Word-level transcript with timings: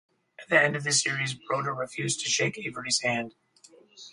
At 0.39 0.49
the 0.49 0.59
end 0.59 0.75
of 0.75 0.83
the 0.83 0.93
series, 0.93 1.35
Brodeur 1.35 1.75
refused 1.75 2.21
to 2.21 2.25
shake 2.27 2.57
Avery's 2.57 3.01
hand. 3.01 3.35